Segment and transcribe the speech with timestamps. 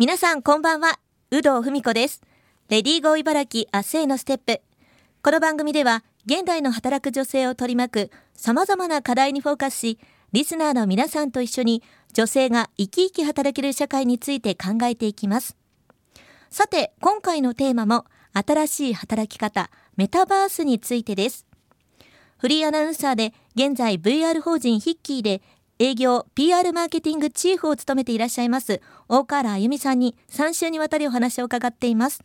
[0.00, 1.00] 皆さんこんばんは、
[1.32, 2.22] 有働文子です。
[2.68, 4.60] レディーゴー茨城明日へのステップ。
[5.24, 9.98] この番組では、現代の働く女性を取り巻く様々な課題にフォーカスし、
[10.30, 11.82] リスナーの皆さんと一緒に
[12.12, 15.56] 女性が生き生き働ける社会について考えていきます。
[16.48, 18.04] さて、今回のテーマも、
[18.34, 21.44] 新しい働き方、メタバースについてです。
[22.36, 25.42] フリーアナウンサーで、現在 VR 法人ヒッキーで
[25.80, 32.24] 営業 PR マーケティングチーフを務めていらっしゃいます大河原あゆみさんに3週にわたりお話を伺っています。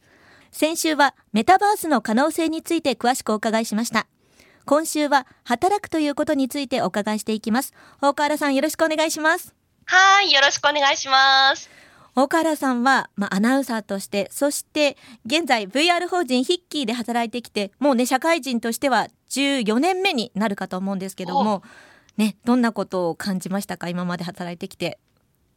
[0.51, 4.07] 先週はメタバースの可能性について詳しくお伺いしました。
[4.65, 7.73] 今週は働くということについてお伺いしていきます。
[8.01, 9.53] 大河原さんよろしくお願いします。
[9.85, 11.69] はいよろしくお願いします。
[12.15, 21.63] 大河原さんは、まあ、アナウンサーとしてそして現在 VR 法人ヒッキーで働いてきてもうね社会人としては14年目になるかと思うんですけども
[22.17, 23.89] ね、どんなことを感じましたか？
[23.89, 24.99] 今まで働いてきて。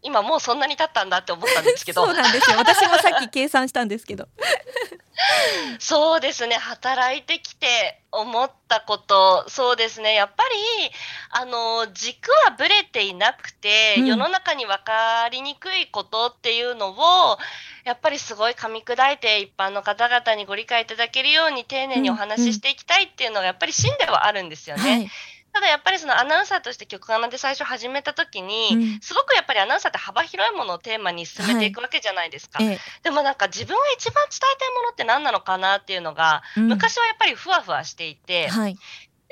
[0.02, 2.06] 今もうそんなに経ったんだって思ったんですけど。
[2.06, 2.58] そうなんですよ。
[2.58, 4.28] 私もさっき計算したんですけど。
[5.80, 6.54] そうですね。
[6.54, 9.48] 働いてきて思ったこと。
[9.48, 10.14] そうですね。
[10.14, 10.90] やっぱり
[11.30, 17.38] あの軸はぶれていなくて、うん、世の中に分かりにくいことっていうのを
[17.84, 24.82] やっぱりすごい噛み砕いて一般の方々にご理解いただけるように丁寧にお話ししていきたいっていうのがやっぱり芯ではあるんですよね。
[24.82, 25.10] うんはい
[25.56, 38.76] ただやっぱりそのアナウンサーとして曲アナで最初始めた時に、うん、すごくやっぱりアナウンサーって幅広いものをテーマに進めていくわけじゃないですか、はい、でもなんか自分が一番伝えたいものって何なのかなっていうのが、うん、昔はやっぱりふわふわしていて、はい、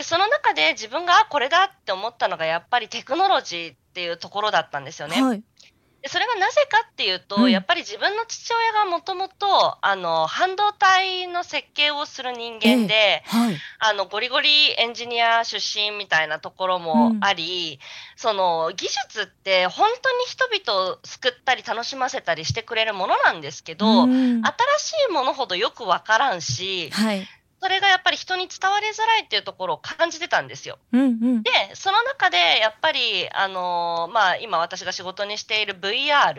[0.01, 5.23] その中で自分があこれだって思ったのがやっぱりテクノロジーっていうところだったんですよね。
[5.23, 5.41] はい。
[5.41, 5.45] で
[6.07, 17.79] それがなぜかっていうと、うん、やっぱり自分の父親がもともとあの半導体の設計をする人間で、えーはい、あのゴリゴリエンジニア出身みたいなところもあり、うん、
[18.17, 27.27] その技術って本当に人々を救ったり楽しませたりしてくれるものなんですけど、うん、新しいものほどよくわからんし、はい
[27.65, 30.77] それがやっぱり人に伝わりづらいっていうところを感じてたんですよ。
[30.93, 36.35] うんうん、でその中でやっぱり、あのー、まあ、今私が仕事にしている VR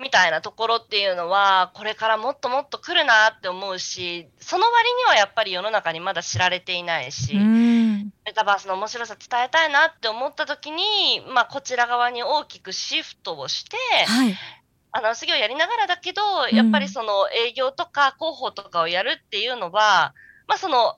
[0.00, 14.34] みたいなところっていうのはこれからもっともっと来るなって思うしその割にはやっぱり世の中にまだ知られていないし、うん、メタバースの面白さ伝えたいなって思った時に、まあ、こちら側に大きくシフトをして、はい。
[14.92, 20.14] アナウンス業やりながらだけど、やっぱりその営業とか広報とかをやるっていうのは、
[20.46, 20.96] まあ、その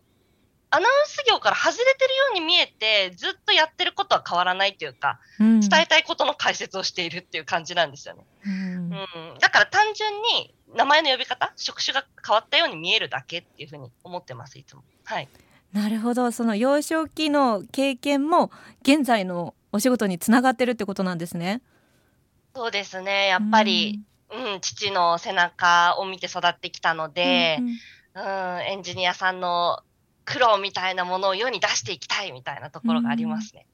[0.71, 8.25] アナウンス業から外れてるように見えてずっとやってることは変わらないというか、うん、伝えたいことの解説をしているっていう感じなんですよね。
[8.45, 14.85] うん、うん、だから単純に名前の呼び方職種が変わったように見えるだけっていうふうに思ってますいつも。
[15.05, 15.29] はい、
[15.73, 18.51] なるほどその幼少期の経験も
[18.83, 21.63] 現在のお仕事につながってるってことなんですね。
[22.55, 27.57] そうですねやっぱり、うん、うん、父の背中を見て育ってきたので。
[27.61, 27.79] うん
[28.23, 29.81] うんうん、エンジニアさんの
[30.25, 33.67] 苦労みたいなものを世に出していきたいみたいなところがありますね。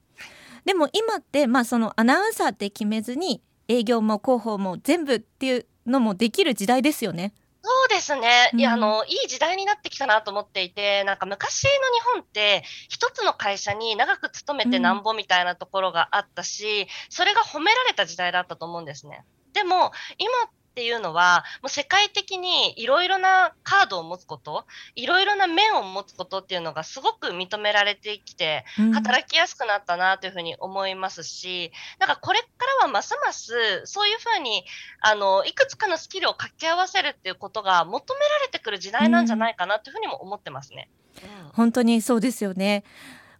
[0.65, 7.33] でも今って、まあ、そのアナウンサーって決めずに営業も広報も全部っていうのもできる時代ですよね。
[7.61, 8.51] そうですね。
[8.53, 11.75] いや、あの、いい時代になってきたなと思っていて、なんか昔の日
[12.13, 19.25] 本って、一つの会社に長く勤めてなんぼみたいなところがあったし、うん、それが褒められた時代だったと思うんですね。
[19.53, 24.65] でも、今っていうのは、もう世界的にいろいろなカードを持つこと、
[24.95, 32.47] いろいろな面を持つことっていうのがすごく認められてきて、働きやすくなったなというふうに思いますし、なんかこれか
[32.81, 34.65] らはますますそういうふうに、
[34.99, 40.89] あの、いくつかのスキルを掛け合わせるっていうことが求められてくる時代なんじゃないかなというふうにも思ってますね。
[41.23, 42.83] うん、本当にそうですよね。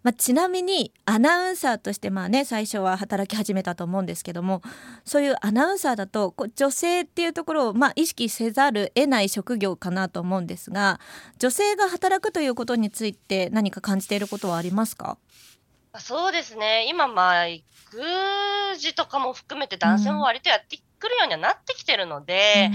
[0.06, 4.62] まあ、ちなみにアナウンサーとしてまあね最初は働き始めたと思うんですけども
[5.04, 11.00] そういうアナウンサーだとこう女性っていうところをまあ意識せざる得ない職業かなと思うんですが
[11.40, 15.18] 女性が働くということについて何か感じていることはありますか？
[15.98, 16.86] そうですね。
[16.88, 17.66] 今まあ育
[18.78, 22.70] 児とかも含めて男性も割とやってくるようにはなってきてるので、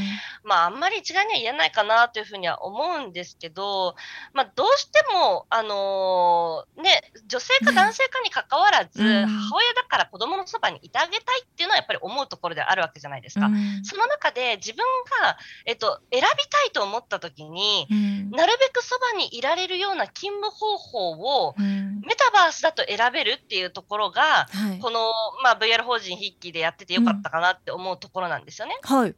[0.45, 3.97] うん、まあ、あんまり一概には言えないかなというふうには思うんですけど、
[4.33, 6.90] まあ、どうしても、あのー、ね、
[7.31, 13.47] 女性か男性かにかかわらず、うん、母親だから子供のそばにいてあげたいっていうのはやっぱり思うところであるわけじゃないですか。
[13.47, 14.85] うん、その中で自分
[15.23, 17.87] が、えっと、選びたいと思った時に、
[18.33, 21.11] なるべくそばにいられるような勤務方法
[21.47, 25.13] を、メタバースだと選べるっていうところが、はい、この、
[25.43, 28.77] まあ、VR 法人筆記でやっててよかったかなって思うところなんですよね。
[28.83, 29.15] はい、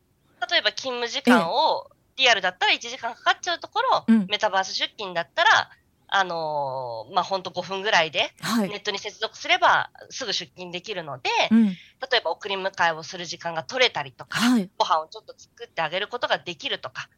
[0.50, 5.70] 例えば勤務時間をリアルだったら1時間かかっちゃうところ、うん、メタバース出勤だったら
[6.14, 11.74] あのー、まあ、ほんと5分ぐらいで、ネットに接続すればすぐ出勤できるので、うん、例
[12.18, 17.08] えば送り迎えをする時間が取れたりとか、はい、ご飯をちょっと作ってあげることができるとか、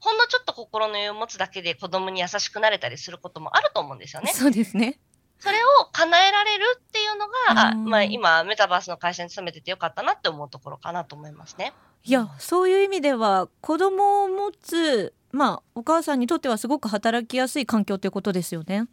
[0.00, 4.32] ほんのちょっと心の余裕を持つだけで子供に優しくなれたりすることもあると思うんですよね。
[4.34, 4.98] そうですね。
[5.38, 11.72] それを叶えられるっていうのが、まあ、今、メタバースの会社に勤めててよかったなって思うところかなと思いますね。
[12.04, 18.86] いや、そういう意味では、子供を持つ、まあ、お母さんにとってはすごく働きやすい環境ということですよね。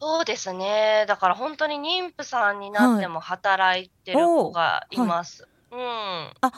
[0.00, 1.04] そうですね。
[1.08, 5.48] だから本当に妊婦さんになっても働いてる子がいます。
[5.70, 5.88] はい、うん。
[6.40, 6.52] あ、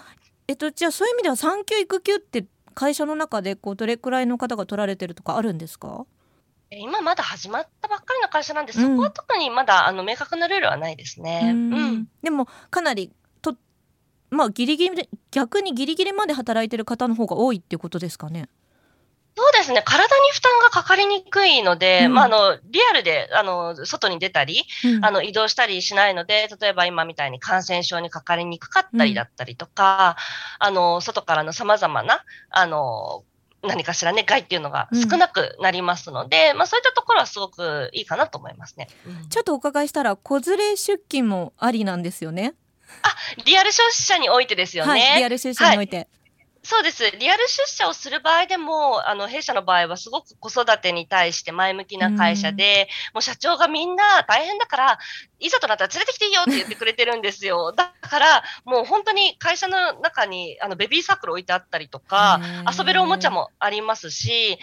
[0.48, 6.06] えっと、じゃあそういう意味では産休育休って会社の中でこうどれくらいの方が取られてるとかあるんですか？
[6.70, 11.52] 今まだ始まったばっかりの会社なんで、そこは特にまだあの明確なルールはないですね。
[11.54, 13.14] うん、うん、でもかなりと
[14.30, 18.48] まあギリギリ逆にギリギリまで働いてる方の方が多いっていうことですかね。
[19.38, 19.82] そうですね。
[19.84, 30.16] 体に負担がかかりにくいので、うん、まあ、あの、リアルで、あの、外に出たり、うん、あの、移動したりしないので、例えば今みたいに感染症にかかりにくかったりだったりとか、
[30.58, 33.24] うん、あの、外からの様々な、あの、
[33.62, 38.88] 何かしらね、害っていうのが少なくなりますので、うん、まあそういったところはすごくいいかなと思いますね。
[39.06, 42.54] うん、ちょっとお伺いしたら、子連れ出勤もありなんですよね。
[43.02, 44.90] あ、リアル出社においてですよね。
[44.90, 45.96] はい、リアル出社において。
[45.96, 46.08] はい
[46.66, 47.08] そうです。
[47.20, 54.98] リアル出社をする場合でも、あの、弊社の場合はすごく子育てに対して前向きな会社で、もう社長がみんな大変だから、
[55.38, 57.70] いざとなったら連れてきていいよって言ってくれてるんですよ。
[57.70, 62.40] だから、もう本当に会社の中に、あの、ベビーサークル置いてあったりとか、
[62.76, 64.58] 遊べるおもちゃもありますし、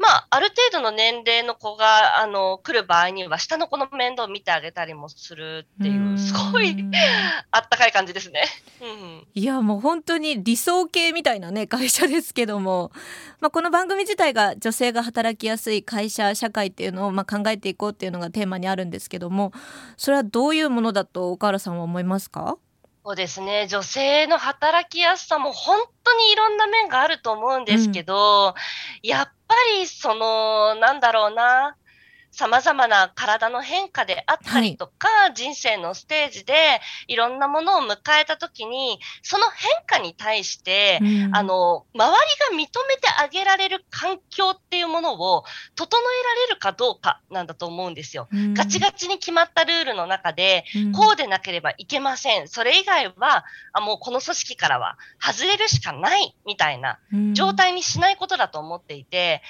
[0.00, 6.74] まあ、ある程度の年齢の子が、あの、来る場合には、下の子の面倒を見てあげたりもするっていう、すごい
[7.52, 8.44] あったかい感じですね。
[8.80, 12.92] うん、いや、もう本当に理想系みたいなね、会社ですけども、
[13.40, 19.52] まあ、この番組自体が女性が働きやすい会社、社会っていうのを、まあ、考えていこうっていうのがテーマにあるんですけども、
[19.98, 22.56] それはどういうものだと岡原さんは思いますか？
[23.04, 23.66] そうですね。
[23.66, 28.54] 女性の働きやすさも本当にいろんな面があると思うんですけど、
[29.02, 31.76] うん、やっぱりその、なんだろうな、
[32.32, 36.54] 様々な体の変化であったりとか、はい、人生のステージで
[37.08, 42.16] いろんなものを迎えたときに、その変化に対して、うん、あの、周
[42.52, 45.44] りが認めてあげられる環境っていうものを
[45.74, 48.28] 整えられるかどうかなんだと思うんですよ。
[48.32, 52.48] うん、ガチガチに決まったルールの中で、うん、こうでなければいけません。
[52.48, 56.98] それ以外は、あもうこの組織からは外れるしかないみたいな
[57.32, 59.42] 状態にしないことだと思っていて、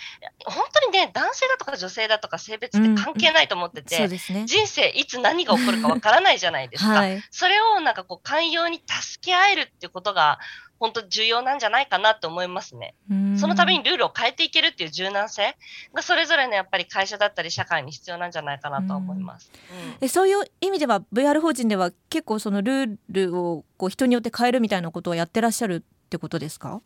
[0.44, 6.90] 本当にね、男性だとか女性だとか性別って関係ないと思ってて、うんね、人生いつ何が起こるかわからないじゃないですか。
[6.90, 10.38] はい、それをなんかこう寛容に助け合えるっていうことが
[10.78, 12.94] 本当重要なんじゃないかなと思いますね。
[13.38, 15.54] そのためにルールを変えていけるっていう柔軟性
[15.92, 19.52] がそれぞれのやっぱり会社だったり社会に必要なんじゃないかなと思います。
[20.00, 26.80] うん、そういう意味では VR 法人では結構そのルールをこう人によって変えるみたいなことをやってらっしゃるってことですか？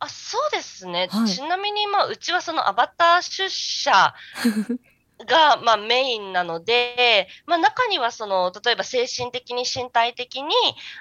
[0.00, 4.14] あそうですね、はい、ちなみに、まあ、うちはそのアバター出社
[5.26, 10.54] が、まあ、メインなので、まあ、中にはその例えば精神的に身体的に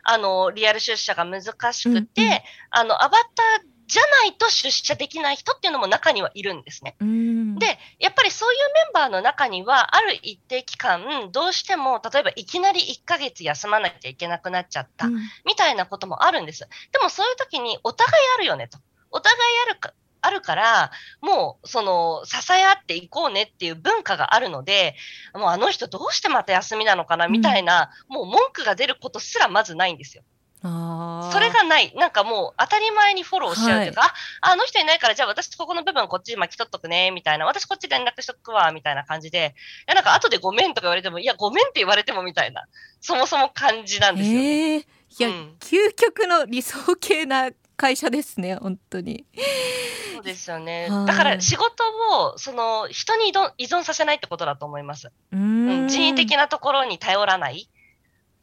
[0.03, 1.43] あのリアル出社が難
[1.73, 2.41] しくて、うんうん、
[2.71, 6.95] あのアバターじゃないと出社できない人っていうのも中にはいるんですね。
[7.01, 16.59] で、やっぱりそういうメンバーの中には、ある一定期間、どうしても、例えばいきなり1ヶ月休まなきゃいけなくなっちゃった、みたいなこともあるんです。
[16.91, 18.77] でもそういう時に、お互いあるよねと。
[19.11, 24.95] お互いあるかあるから、もう、その、支え合っていこうねっていう文化があるので、
[25.33, 30.23] もうあの人どうしてまた休みなのかなみたいな、うん、もう文句が出ることすらまずないんですよ。
[30.61, 31.93] それがない。
[31.95, 34.09] なんかもう当たり前にフォローしちゃうというか、はい、
[34.41, 37.45] あ、あの人いないから、じゃあ私ここの部分こっち巻き取っとくね、みたいな。
[37.45, 39.55] 私こっち連絡しとくわ、みたいな感じで。
[39.87, 42.65] いや、なんか後でごめんとか言われても、いや、ごめんって言われてもみたいな。
[42.99, 44.77] そもそも感じなんですよ、ね。
[44.79, 44.85] い
[45.19, 49.25] や、うん、究極の理想系な会社ですね、本当に。
[50.15, 50.89] そうですよね。
[51.07, 51.81] だから仕事
[52.21, 55.11] をその人に依存させないってことだと思います。
[55.31, 57.69] うん人為的なところに頼らない。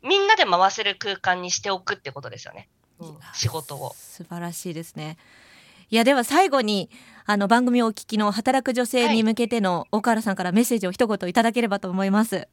[0.02, 2.70] みんなで回せる空間にしておくってことですよね。
[2.98, 3.94] うん、仕事を。
[3.94, 5.18] 素晴らしいですね。
[5.90, 6.88] いやでは最後に
[7.26, 12.48] あの番組をお聞きの働く女性に向けての岡原さんからメッセージを一言いただければと思います。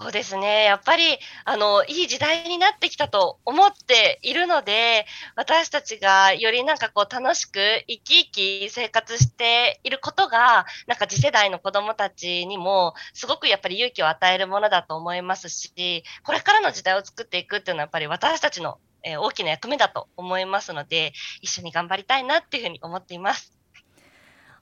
[0.00, 0.62] そうですね。
[0.64, 23.57] やっぱり、あの、いい時代になってきたと思っているので、私たちがよりなんかこう楽しく生き生き生活していることが、なんか次世代の子供たちにもすごくやっぱり勇気を与えるものだと思いますし、これからの時代を作っていくっていうのはやっぱり私たちの大きな役目だと思いますので、一緒に頑張りたいなっていうふうに思っています。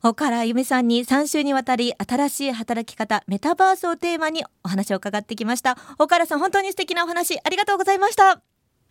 [0.03, 5.76] 岡原由美さんに3週にわたり新しい働き方メタバースをテーマにお話を伺ってきました。
[5.99, 8.31] 岡原さん本当に素敵なお話ありがとうございました。
[8.31, 8.41] あ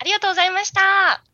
[0.03, 1.23] りがとうございました。